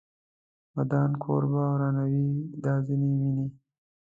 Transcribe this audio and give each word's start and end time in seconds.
ودان 0.75 1.11
کور 1.23 1.43
به 1.51 1.61
ورانوي 1.73 2.27
دا 2.63 2.73
ځینې 2.87 3.09
مینې 3.19 3.45